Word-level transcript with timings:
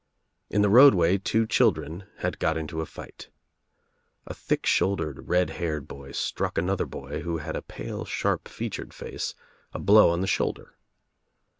In 0.49 0.63
the 0.63 0.69
roadway 0.69 1.19
two 1.19 1.45
children 1.45 2.05
had 2.17 2.39
got 2.39 2.57
Into 2.57 2.81
a 2.81 2.87
fight. 2.87 3.29
A 4.25 4.33
thick 4.33 4.65
shouldered 4.65 5.29
red 5.29 5.51
haired 5.51 5.87
boy 5.87 6.11
struck 6.13 6.57
another 6.57 6.87
boy 6.87 7.21
who 7.21 7.37
had 7.37 7.55
a 7.55 7.61
pale 7.61 8.03
sharp 8.03 8.47
featured 8.47 8.95
face, 8.95 9.35
a 9.75 9.79
blow 9.79 10.09
on 10.09 10.21
the 10.21 10.25
shoulder. 10.25 10.73